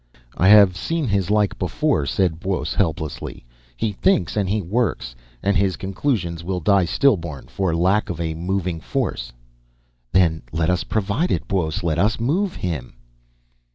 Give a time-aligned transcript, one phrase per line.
[0.35, 3.45] "I have seen his like before," said Buos hopelessly.
[3.77, 8.33] "He thinks and he works, and his conclusions will die stillborn, for lack of a
[8.33, 9.31] moving force..."
[10.11, 11.83] "Then let us provide it, Buos.
[11.83, 12.95] Let us move him!"